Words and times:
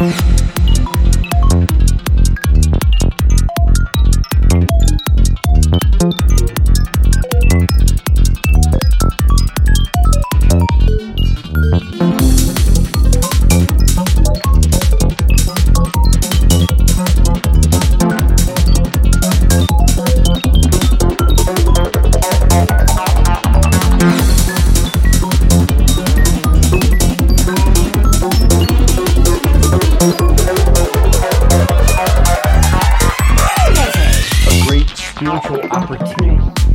a 0.00 0.39
spiritual 35.20 35.60
opportunity 35.70 36.69